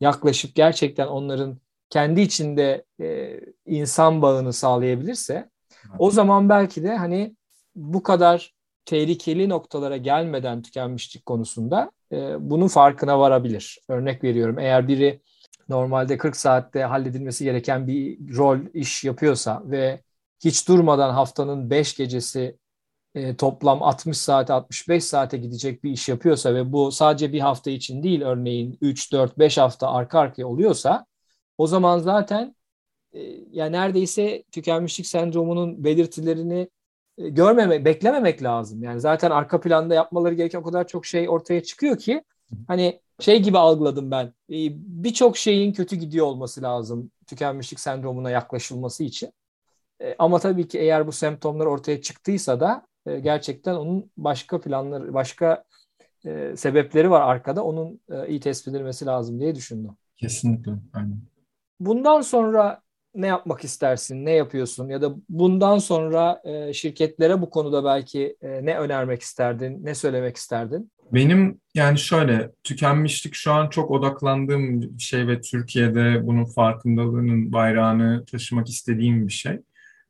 yaklaşıp 0.00 0.54
gerçekten 0.54 1.06
onların 1.06 1.58
kendi 1.90 2.20
içinde 2.20 2.84
e, 3.00 3.40
insan 3.66 4.22
bağını 4.22 4.52
sağlayabilirse 4.52 5.50
o 5.98 6.10
zaman 6.10 6.48
belki 6.48 6.82
de 6.82 6.96
hani 6.96 7.36
bu 7.76 8.02
kadar 8.02 8.54
tehlikeli 8.84 9.48
noktalara 9.48 9.96
gelmeden 9.96 10.62
tükenmişlik 10.62 11.26
konusunda 11.26 11.90
e, 12.14 12.50
bunun 12.50 12.68
farkına 12.68 13.18
varabilir. 13.18 13.78
Örnek 13.88 14.24
veriyorum 14.24 14.58
eğer 14.58 14.88
biri 14.88 15.20
normalde 15.68 16.18
40 16.18 16.36
saatte 16.36 16.82
halledilmesi 16.82 17.44
gereken 17.44 17.86
bir 17.86 18.18
rol 18.36 18.58
iş 18.74 19.04
yapıyorsa 19.04 19.62
ve 19.64 20.02
hiç 20.44 20.68
durmadan 20.68 21.10
haftanın 21.10 21.70
5 21.70 21.96
gecesi 21.96 22.58
e, 23.14 23.36
toplam 23.36 23.82
60 23.82 24.16
saate 24.18 24.52
65 24.52 25.04
saate 25.04 25.36
gidecek 25.36 25.84
bir 25.84 25.90
iş 25.90 26.08
yapıyorsa 26.08 26.54
ve 26.54 26.72
bu 26.72 26.92
sadece 26.92 27.32
bir 27.32 27.40
hafta 27.40 27.70
için 27.70 28.02
değil 28.02 28.22
örneğin 28.22 28.78
3 28.80 29.12
4 29.12 29.38
5 29.38 29.58
hafta 29.58 29.90
arka 29.90 30.18
arkaya 30.18 30.46
oluyorsa 30.46 31.06
o 31.58 31.66
zaman 31.66 31.98
zaten 31.98 32.56
e, 33.12 33.20
ya 33.50 33.66
neredeyse 33.66 34.42
tükenmişlik 34.52 35.06
sendromunun 35.06 35.84
belirtilerini 35.84 36.68
e, 37.18 37.28
görmeme, 37.28 37.84
beklememek 37.84 38.42
lazım. 38.42 38.82
Yani 38.82 39.00
zaten 39.00 39.30
arka 39.30 39.60
planda 39.60 39.94
yapmaları 39.94 40.34
gereken 40.34 40.58
o 40.58 40.62
kadar 40.62 40.86
çok 40.86 41.06
şey 41.06 41.28
ortaya 41.28 41.62
çıkıyor 41.62 41.98
ki 41.98 42.24
hani 42.68 43.00
şey 43.20 43.42
gibi 43.42 43.58
algıladım 43.58 44.10
ben. 44.10 44.26
E, 44.26 44.56
birçok 45.04 45.36
şeyin 45.36 45.72
kötü 45.72 45.96
gidiyor 45.96 46.26
olması 46.26 46.62
lazım 46.62 47.10
tükenmişlik 47.26 47.80
sendromuna 47.80 48.30
yaklaşılması 48.30 49.04
için. 49.04 49.32
E, 50.00 50.14
ama 50.18 50.38
tabii 50.38 50.68
ki 50.68 50.78
eğer 50.78 51.06
bu 51.06 51.12
semptomlar 51.12 51.66
ortaya 51.66 52.02
çıktıysa 52.02 52.60
da 52.60 52.86
gerçekten 53.06 53.74
onun 53.74 54.10
başka 54.16 54.60
planları, 54.60 55.14
başka 55.14 55.64
sebepleri 56.54 57.10
var 57.10 57.20
arkada. 57.20 57.64
Onun 57.64 58.00
iyi 58.28 58.40
tespit 58.40 58.74
edilmesi 58.74 59.06
lazım 59.06 59.40
diye 59.40 59.54
düşündüm. 59.54 59.96
Kesinlikle. 60.16 60.72
Aynen. 60.92 61.18
Bundan 61.80 62.20
sonra 62.20 62.82
ne 63.14 63.26
yapmak 63.26 63.64
istersin, 63.64 64.24
ne 64.24 64.32
yapıyorsun 64.32 64.88
ya 64.88 65.02
da 65.02 65.14
bundan 65.28 65.78
sonra 65.78 66.40
e, 66.44 66.72
şirketlere 66.72 67.40
bu 67.40 67.50
konuda 67.50 67.84
belki 67.84 68.36
e, 68.42 68.66
ne 68.66 68.78
önermek 68.78 69.22
isterdin, 69.22 69.84
ne 69.84 69.94
söylemek 69.94 70.36
isterdin? 70.36 70.90
Benim 71.12 71.60
yani 71.74 71.98
şöyle 71.98 72.50
tükenmişlik 72.64 73.34
şu 73.34 73.52
an 73.52 73.68
çok 73.68 73.90
odaklandığım 73.90 74.82
bir 74.82 75.02
şey 75.02 75.26
ve 75.26 75.40
Türkiye'de 75.40 76.26
bunun 76.26 76.44
farkındalığının 76.44 77.52
bayrağını 77.52 78.24
taşımak 78.24 78.68
istediğim 78.68 79.26
bir 79.26 79.32
şey. 79.32 79.60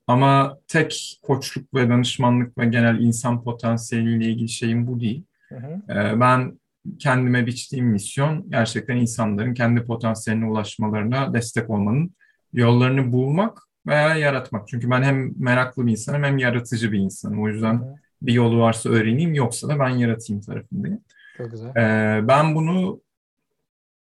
Ama 0.06 0.58
tek 0.68 1.18
koçluk 1.22 1.74
ve 1.74 1.88
danışmanlık 1.88 2.58
ve 2.58 2.66
genel 2.66 3.00
insan 3.00 3.44
potansiyeliyle 3.44 4.24
ilgili 4.24 4.48
şeyim 4.48 4.86
bu 4.86 5.00
değil. 5.00 5.24
Hı 5.48 5.54
hı. 5.54 5.92
Ee, 5.92 6.20
ben 6.20 6.58
kendime 6.98 7.46
biçtiğim 7.46 7.86
misyon 7.86 8.50
gerçekten 8.50 8.96
insanların 8.96 9.54
kendi 9.54 9.84
potansiyeline 9.84 10.46
ulaşmalarına 10.46 11.34
destek 11.34 11.70
olmanın 11.70 12.14
yollarını 12.54 13.12
bulmak 13.12 13.58
veya 13.86 14.14
yaratmak. 14.14 14.68
Çünkü 14.68 14.90
ben 14.90 15.02
hem 15.02 15.32
meraklı 15.38 15.86
bir 15.86 15.90
insanım 15.90 16.22
hem 16.22 16.38
yaratıcı 16.38 16.92
bir 16.92 16.98
insanım. 16.98 17.42
O 17.42 17.48
yüzden 17.48 17.98
bir 18.22 18.32
yolu 18.32 18.58
varsa 18.58 18.90
öğreneyim 18.90 19.34
yoksa 19.34 19.68
da 19.68 19.78
ben 19.78 19.88
yaratayım 19.88 20.42
tarafındayım. 20.42 21.00
Çok 21.36 21.50
güzel. 21.50 21.68
Ee, 21.76 22.28
ben 22.28 22.54
bunu 22.54 23.00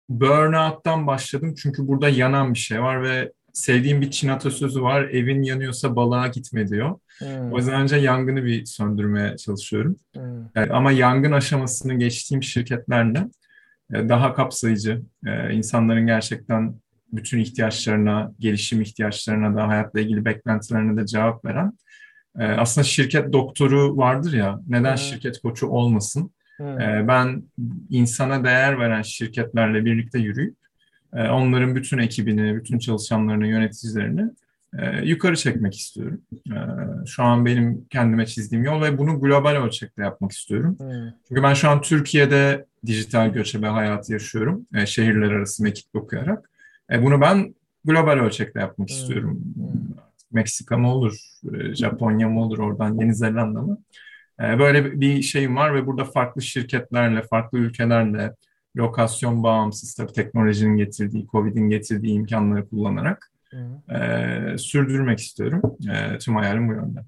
burnout'tan 0.10 1.08
başladım 1.08 1.56
çünkü 1.58 1.88
burada 1.88 2.10
yanan 2.10 2.54
bir 2.54 2.60
şey 2.60 2.82
var 2.82 3.04
ve 3.04 3.32
sevdiğim 3.54 4.02
bir 4.02 4.12
Çin 4.12 4.28
atasözü 4.28 4.82
var. 4.82 5.04
Evin 5.04 5.44
yanıyorsa 5.44 5.96
balığa 5.96 6.28
gitme 6.28 6.68
diyor. 6.68 7.00
Hmm. 7.18 7.52
O 7.52 7.58
yüzden 7.58 7.82
önce 7.82 7.96
yangını 7.96 8.46
bir 8.46 8.66
söndürmeye 8.66 9.38
çalışıyorum. 9.38 9.96
Hmm. 10.14 10.22
Yani 10.56 10.74
ama 10.74 10.92
yangın 10.92 11.32
aşamasını 11.32 11.94
geçtiğim 11.94 12.44
şirketlerle 12.44 13.28
e, 13.94 14.10
daha 14.10 14.34
kapsayıcı, 14.34 15.02
e, 15.26 15.54
insanların 15.54 16.08
gerçekten 16.08 16.76
bütün 17.15 17.39
ihtiyaçlarına, 17.39 18.32
gelişim 18.39 18.82
ihtiyaçlarına 18.82 19.55
da 19.55 19.67
hayatla 19.67 20.00
ilgili 20.00 20.25
beklentilerine 20.25 21.01
de 21.01 21.05
cevap 21.05 21.46
veren 21.46 21.74
e, 22.39 22.46
aslında 22.46 22.86
şirket 22.86 23.34
doktoru 23.34 23.98
vardır 23.98 24.34
ya 24.34 24.60
neden 24.67 24.89
evet. 24.89 25.00
şirket 25.00 25.41
koçu 25.41 25.67
olmasın? 25.67 26.32
Evet. 26.60 26.82
E, 26.82 27.08
ben 27.08 27.43
insana 27.89 28.43
değer 28.43 28.79
veren 28.79 29.01
şirketlerle 29.01 29.86
birlikte 29.86 30.20
yürüyüp 30.20 30.55
e, 31.13 31.29
onların 31.29 31.75
bütün 31.75 31.98
ekibini, 31.98 32.55
bütün 32.55 32.79
çalışanlarını, 32.79 33.48
yöneticilerini 33.48 34.32
e, 34.79 35.05
yukarı 35.05 35.36
çekmek 35.36 35.77
istiyorum. 35.77 36.22
E, 36.34 36.58
şu 37.05 37.24
an 37.24 37.46
benim 37.46 37.86
kendime 37.89 38.25
çizdiğim 38.25 38.63
yol 38.63 38.82
ve 38.82 38.98
bunu 38.98 39.22
global 39.22 39.63
ölçekte 39.65 40.01
yapmak 40.01 40.32
istiyorum. 40.32 40.77
Evet. 40.82 41.13
Çünkü 41.27 41.43
ben 41.43 41.53
şu 41.53 41.70
an 41.70 41.82
Türkiye'de 41.82 42.65
dijital 42.86 43.34
göçebe 43.34 43.67
hayatı 43.67 44.13
yaşıyorum. 44.13 44.67
E, 44.75 44.86
şehirler 44.86 45.32
arası 45.32 45.63
mekik 45.63 45.96
okuyarak. 45.96 46.50
E, 46.92 47.04
bunu 47.04 47.22
ben 47.22 47.56
global 47.86 48.18
ölçekte 48.18 48.60
yapmak 48.60 48.90
hmm. 48.90 48.96
istiyorum. 48.96 49.42
Meksika 50.32 50.78
mı 50.78 50.94
olur, 50.94 51.18
e, 51.54 51.75
Japonya 51.75 52.30
mı 52.30 52.42
olur, 52.42 52.60
oradan 52.60 53.00
Yeni 53.00 53.16
Zelanda 53.16 53.62
mı? 53.62 53.78
E, 54.40 54.60
böyle 54.60 55.02
bir 55.02 55.22
şeyim 55.22 55.56
var 55.56 55.75
ve 55.75 55.88
burada 55.88 56.06
farklı 56.06 56.42
şirketlerle, 56.42 57.22
farklı 57.22 57.58
ülkelerle, 57.58 58.36
lokasyon 58.78 59.44
bağımsız 59.44 59.96
tabii 59.96 60.13
teknolojinin 60.13 60.78
getirdiği, 60.78 61.28
Covid'in 61.28 61.70
getirdiği 61.70 62.13
imkanları 62.13 62.70
kullanarak 62.70 63.34
e, 63.90 64.58
sürdürmek 64.58 65.20
istiyorum. 65.20 65.62
E, 65.92 66.18
tüm 66.18 66.36
hayalim 66.36 66.70
bu 66.70 66.74
yönde. 66.74 67.00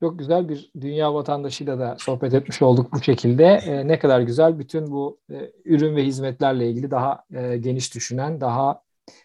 Çok 0.00 0.18
güzel 0.18 0.48
bir 0.48 0.70
dünya 0.80 1.14
vatandaşıyla 1.14 1.78
da 1.78 1.96
sohbet 1.98 2.34
etmiş 2.34 2.62
olduk 2.62 2.92
bu 2.92 3.02
şekilde. 3.02 3.44
E, 3.44 3.88
ne 3.88 3.98
kadar 3.98 4.20
güzel 4.20 4.58
bütün 4.58 4.90
bu 4.90 5.18
e, 5.30 5.52
ürün 5.64 5.96
ve 5.96 6.04
hizmetlerle 6.04 6.70
ilgili 6.70 6.90
daha 6.90 7.24
e, 7.34 7.56
geniş 7.56 7.94
düşünen, 7.94 8.40
daha 8.40 8.82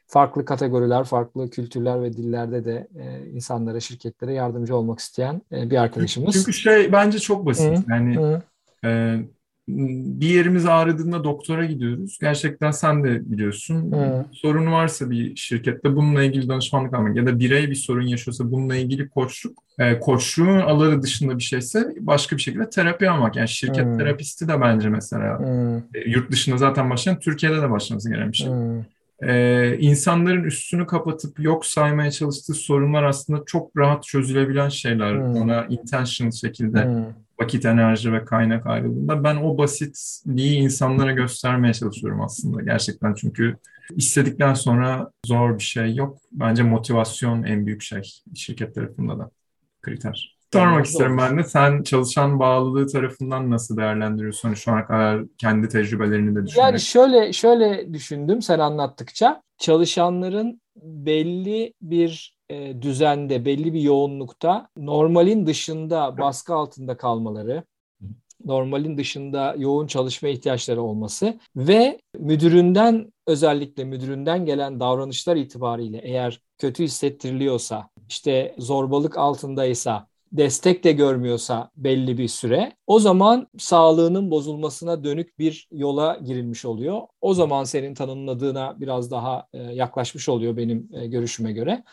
farklı 0.07 0.45
kategoriler, 0.45 1.03
farklı 1.03 1.49
kültürler 1.49 2.03
ve 2.03 2.13
dillerde 2.13 2.65
de 2.65 2.87
e, 2.95 3.29
insanlara, 3.29 3.79
şirketlere 3.79 4.33
yardımcı 4.33 4.75
olmak 4.75 4.99
isteyen 4.99 5.41
e, 5.51 5.69
bir 5.69 5.77
arkadaşımız. 5.77 6.33
Çünkü 6.33 6.53
şey 6.53 6.91
bence 6.91 7.19
çok 7.19 7.45
basit. 7.45 7.77
Hı, 7.77 7.83
yani 7.89 8.15
hı. 8.15 8.41
E, 8.87 9.19
bir 9.67 10.27
yerimiz 10.27 10.65
ağrıdığında 10.65 11.23
doktora 11.23 11.65
gidiyoruz. 11.65 12.17
Gerçekten 12.21 12.71
sen 12.71 13.03
de 13.03 13.31
biliyorsun. 13.31 13.91
Hı. 13.91 14.25
Sorun 14.31 14.71
varsa 14.71 15.09
bir 15.09 15.35
şirkette 15.35 15.95
bununla 15.95 16.23
ilgili 16.23 16.49
danışmanlık 16.49 16.93
almak 16.93 17.15
ya 17.15 17.25
da 17.25 17.39
birey 17.39 17.69
bir 17.69 17.75
sorun 17.75 18.07
yaşıyorsa 18.07 18.51
bununla 18.51 18.75
ilgili 18.75 19.09
koçluk. 19.09 19.63
E, 19.79 19.99
koçluğun 19.99 20.59
alanı 20.59 21.01
dışında 21.01 21.37
bir 21.37 21.43
şeyse 21.43 21.95
başka 21.99 22.37
bir 22.37 22.41
şekilde 22.41 22.69
terapi 22.69 23.09
almak. 23.09 23.35
Yani 23.35 23.49
şirket 23.49 23.85
Hı. 23.85 23.97
terapisti 23.97 24.47
de 24.47 24.61
bence 24.61 24.89
mesela 24.89 25.39
Hı. 25.39 25.83
E, 25.93 26.09
yurt 26.09 26.31
dışında 26.31 26.57
zaten 26.57 26.89
başlayan 26.89 27.19
Türkiye'de 27.19 27.61
de 27.61 27.69
başlaması 27.69 28.09
gereken 28.09 28.31
bir 28.31 28.37
şey. 28.37 28.49
Hı 28.49 28.85
e, 29.21 29.77
insanların 29.79 30.43
üstünü 30.43 30.87
kapatıp 30.87 31.39
yok 31.39 31.65
saymaya 31.65 32.11
çalıştığı 32.11 32.53
sorunlar 32.53 33.03
aslında 33.03 33.43
çok 33.45 33.77
rahat 33.77 34.03
çözülebilen 34.03 34.69
şeyler. 34.69 35.15
Hmm. 35.15 35.35
Ona 35.35 35.65
intentional 35.65 36.31
şekilde 36.31 36.85
hmm. 36.85 37.05
vakit, 37.39 37.65
enerji 37.65 38.13
ve 38.13 38.25
kaynak 38.25 38.67
ayrılığında 38.67 39.23
ben 39.23 39.35
o 39.35 39.57
basitliği 39.57 40.59
insanlara 40.59 41.11
göstermeye 41.11 41.73
çalışıyorum 41.73 42.21
aslında 42.21 42.61
gerçekten. 42.61 43.13
Çünkü 43.13 43.57
istedikten 43.95 44.53
sonra 44.53 45.11
zor 45.25 45.57
bir 45.57 45.63
şey 45.63 45.95
yok. 45.95 46.17
Bence 46.31 46.63
motivasyon 46.63 47.43
en 47.43 47.65
büyük 47.65 47.81
şey 47.81 48.01
şirket 48.35 48.75
tarafında 48.75 49.19
da 49.19 49.31
kriter. 49.81 50.40
Sormak 50.53 50.85
isterim 50.85 51.17
ben 51.17 51.37
de. 51.37 51.43
Sen 51.43 51.83
çalışan 51.83 52.39
bağlılığı 52.39 52.87
tarafından 52.87 53.51
nasıl 53.51 53.77
değerlendiriyorsun 53.77 54.49
hani 54.49 54.57
şu 54.57 54.71
ana 54.71 54.85
kadar 54.85 55.23
kendi 55.37 55.67
tecrübelerini 55.67 56.35
de 56.35 56.45
düşünerek? 56.45 56.57
Yani 56.57 56.79
şöyle 56.79 57.33
şöyle 57.33 57.93
düşündüm 57.93 58.41
sen 58.41 58.59
anlattıkça. 58.59 59.41
Çalışanların 59.57 60.61
belli 60.75 61.73
bir 61.81 62.35
e, 62.49 62.81
düzende, 62.81 63.45
belli 63.45 63.73
bir 63.73 63.81
yoğunlukta 63.81 64.67
normalin 64.77 65.47
dışında 65.47 66.17
baskı 66.17 66.53
altında 66.53 66.97
kalmaları, 66.97 67.63
normalin 68.45 68.97
dışında 68.97 69.55
yoğun 69.57 69.87
çalışma 69.87 70.29
ihtiyaçları 70.29 70.81
olması 70.81 71.39
ve 71.55 71.99
müdüründen 72.19 73.13
özellikle 73.27 73.83
müdüründen 73.83 74.45
gelen 74.45 74.79
davranışlar 74.79 75.35
itibariyle 75.35 76.01
eğer 76.03 76.41
kötü 76.57 76.83
hissettiriliyorsa, 76.83 77.89
işte 78.09 78.55
zorbalık 78.57 79.17
altındaysa, 79.17 80.07
destek 80.31 80.83
de 80.83 80.91
görmüyorsa 80.91 81.71
belli 81.77 82.17
bir 82.17 82.27
süre 82.27 82.75
o 82.87 82.99
zaman 82.99 83.47
sağlığının 83.57 84.31
bozulmasına 84.31 85.03
dönük 85.03 85.39
bir 85.39 85.67
yola 85.71 86.19
girilmiş 86.25 86.65
oluyor. 86.65 87.01
O 87.21 87.33
zaman 87.33 87.63
senin 87.63 87.93
tanımladığına 87.93 88.79
biraz 88.79 89.11
daha 89.11 89.47
e, 89.53 89.57
yaklaşmış 89.57 90.29
oluyor 90.29 90.57
benim 90.57 90.89
e, 90.93 91.07
görüşüme 91.07 91.51
göre. 91.51 91.83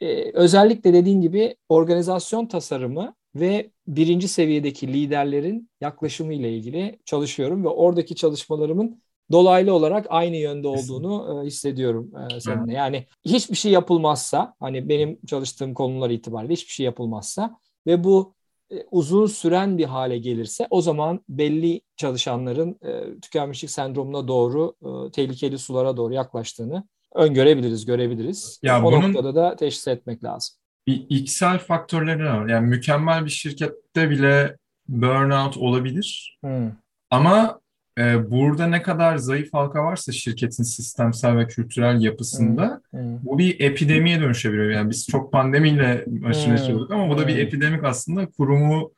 E, 0.00 0.32
özellikle 0.32 0.92
dediğin 0.92 1.20
gibi 1.20 1.56
organizasyon 1.68 2.46
tasarımı 2.46 3.14
ve 3.34 3.70
birinci 3.86 4.28
seviyedeki 4.28 4.92
liderlerin 4.92 5.70
yaklaşımı 5.80 6.34
ile 6.34 6.52
ilgili 6.56 6.98
çalışıyorum 7.04 7.64
ve 7.64 7.68
oradaki 7.68 8.14
çalışmalarımın 8.14 9.02
dolaylı 9.32 9.74
olarak 9.74 10.06
aynı 10.08 10.36
yönde 10.36 10.68
olduğunu 10.68 11.42
e, 11.42 11.46
hissediyorum 11.46 12.12
e, 12.16 12.40
seninle. 12.40 12.72
Yani 12.72 13.06
hiçbir 13.24 13.56
şey 13.56 13.72
yapılmazsa 13.72 14.54
hani 14.60 14.88
benim 14.88 15.18
çalıştığım 15.26 15.74
konular 15.74 16.10
itibariyle 16.10 16.52
hiçbir 16.52 16.72
şey 16.72 16.86
yapılmazsa 16.86 17.58
ve 17.86 18.04
bu 18.04 18.34
e, 18.70 18.74
uzun 18.90 19.26
süren 19.26 19.78
bir 19.78 19.84
hale 19.84 20.18
gelirse 20.18 20.66
o 20.70 20.80
zaman 20.80 21.20
belli 21.28 21.80
çalışanların 21.96 22.78
e, 22.82 23.20
tükenmişlik 23.20 23.70
sendromuna 23.70 24.28
doğru 24.28 24.74
e, 24.82 25.10
tehlikeli 25.10 25.58
sulara 25.58 25.96
doğru 25.96 26.14
yaklaştığını 26.14 26.84
öngörebiliriz, 27.14 27.86
görebiliriz. 27.86 28.60
Ya 28.62 28.82
o 28.82 28.84
bunun 28.84 29.12
noktada 29.12 29.34
da 29.34 29.56
teşhis 29.56 29.88
etmek 29.88 30.24
lazım. 30.24 30.56
Bir 30.86 31.06
içsel 31.08 31.58
faktörleri 31.58 32.24
var. 32.24 32.48
Yani 32.48 32.66
mükemmel 32.66 33.24
bir 33.24 33.30
şirkette 33.30 34.10
bile 34.10 34.56
burnout 34.88 35.56
olabilir. 35.56 36.38
Hmm. 36.40 36.72
Ama 37.10 37.60
e, 37.98 38.30
burada 38.30 38.66
ne 38.66 38.82
kadar 38.82 39.16
zayıf 39.16 39.54
halka 39.54 39.84
varsa 39.84 40.12
şirketin 40.12 40.62
sistemsel 40.62 41.36
ve 41.36 41.46
kültürel 41.46 42.02
yapısında 42.02 42.82
hmm, 42.90 43.00
hmm. 43.00 43.18
bu 43.22 43.38
bir 43.38 43.60
epidemiye 43.60 44.20
dönüşebiliyor. 44.20 44.70
Yani 44.70 44.90
biz 44.90 45.06
çok 45.06 45.32
pandemiyle 45.32 46.04
aşırı 46.26 46.54
neşir 46.54 46.74
ama 46.90 47.08
bu 47.08 47.18
da 47.18 47.28
bir 47.28 47.38
epidemik 47.38 47.84
aslında 47.84 48.26
kurumu 48.26 48.92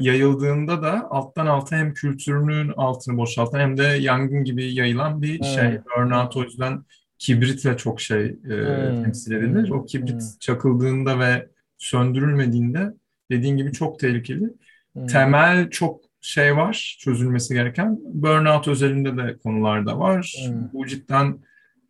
yayıldığında 0.00 0.82
da 0.82 1.06
alttan 1.10 1.46
alta 1.46 1.76
hem 1.76 1.94
kültürünün 1.94 2.72
altını 2.76 3.16
boşaltan 3.16 3.60
hem 3.60 3.78
de 3.78 3.82
yangın 3.82 4.44
gibi 4.44 4.74
yayılan 4.74 5.22
bir 5.22 5.42
şey. 5.42 5.78
Burnout 5.96 6.36
o 6.36 6.42
yüzden 6.42 6.84
kibritle 7.18 7.76
çok 7.76 8.00
şey 8.00 8.24
e, 8.24 8.48
temsil 9.02 9.32
edilir. 9.32 9.70
O 9.70 9.84
kibrit 9.84 10.40
çakıldığında 10.40 11.18
ve 11.18 11.48
söndürülmediğinde 11.78 12.94
dediğin 13.30 13.56
gibi 13.56 13.72
çok 13.72 13.98
tehlikeli. 13.98 14.50
Temel 15.08 15.70
çok 15.70 16.00
şey 16.20 16.56
var 16.56 16.96
çözülmesi 17.00 17.54
gereken. 17.54 17.98
Burnout 18.04 18.68
özelinde 18.68 19.16
de 19.16 19.36
konularda 19.38 19.98
var. 19.98 20.34
Hmm. 20.46 20.72
Bu 20.72 20.86
cidden 20.86 21.38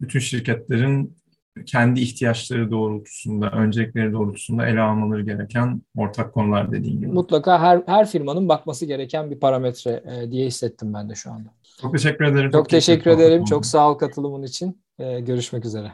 bütün 0.00 0.20
şirketlerin 0.20 1.18
kendi 1.66 2.00
ihtiyaçları 2.00 2.70
doğrultusunda, 2.70 3.50
öncelikleri 3.50 4.12
doğrultusunda 4.12 4.66
ele 4.66 4.80
almaları 4.80 5.22
gereken 5.22 5.82
ortak 5.96 6.34
konular 6.34 6.72
dediğin 6.72 7.00
gibi. 7.00 7.06
Mutlaka 7.12 7.60
her 7.60 7.82
her 7.86 8.08
firmanın 8.08 8.48
bakması 8.48 8.86
gereken 8.86 9.30
bir 9.30 9.40
parametre 9.40 10.02
e, 10.06 10.30
diye 10.30 10.46
hissettim 10.46 10.94
ben 10.94 11.10
de 11.10 11.14
şu 11.14 11.30
anda. 11.30 11.48
Çok 11.80 11.92
teşekkür 11.92 12.24
ederim. 12.24 12.50
Çok, 12.50 12.60
çok 12.60 12.68
teşekkür 12.68 13.10
ederim. 13.10 13.44
Çok 13.44 13.66
sağ 13.66 13.90
ol 13.90 13.94
katılımın 13.94 14.42
için. 14.42 14.80
E, 14.98 15.20
görüşmek 15.20 15.64
üzere. 15.64 15.92